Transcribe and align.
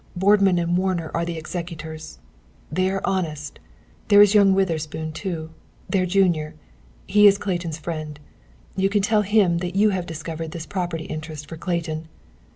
Boardman 0.15 0.57
and 0.57 0.75
Warner 0.79 1.11
are 1.13 1.23
the 1.25 1.37
executors. 1.37 2.17
They 2.71 2.89
are 2.89 3.03
honest. 3.05 3.59
There 4.07 4.19
is 4.19 4.33
young 4.33 4.55
Witherspoon, 4.55 5.11
too, 5.11 5.51
their 5.87 6.07
junior; 6.07 6.55
he 7.05 7.27
is 7.27 7.37
Clayton's 7.37 7.77
friend. 7.77 8.19
You 8.75 8.89
can 8.89 9.03
tell 9.03 9.21
him 9.21 9.59
that 9.59 9.75
you 9.75 9.91
have 9.91 10.07
discovered 10.07 10.53
this 10.53 10.65
property 10.65 11.03
interest 11.05 11.47
for 11.47 11.55
Clayton. 11.55 12.07